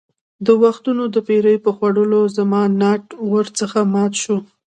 د 0.45 0.47
وختونو 0.63 1.03
د 1.13 1.17
پېرونو 1.27 1.63
په 1.65 1.69
خوړلو 1.75 2.21
زما 2.37 2.61
ناټ 2.81 3.03
ور 3.31 3.47
څخه 3.59 3.79
مات 3.93 4.13
شو. 4.23 4.37